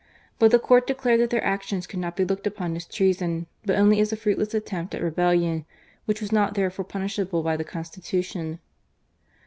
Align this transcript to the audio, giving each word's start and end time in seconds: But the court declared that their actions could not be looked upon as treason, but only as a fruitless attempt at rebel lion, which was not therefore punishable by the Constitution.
But 0.39 0.49
the 0.49 0.57
court 0.57 0.87
declared 0.87 1.19
that 1.19 1.29
their 1.29 1.45
actions 1.45 1.85
could 1.85 1.99
not 1.99 2.15
be 2.15 2.25
looked 2.25 2.47
upon 2.47 2.75
as 2.75 2.87
treason, 2.87 3.45
but 3.63 3.75
only 3.75 3.99
as 3.99 4.11
a 4.11 4.17
fruitless 4.17 4.55
attempt 4.55 4.95
at 4.95 5.03
rebel 5.03 5.37
lion, 5.37 5.63
which 6.05 6.21
was 6.21 6.31
not 6.31 6.55
therefore 6.55 6.85
punishable 6.85 7.43
by 7.43 7.55
the 7.55 7.63
Constitution. 7.63 8.57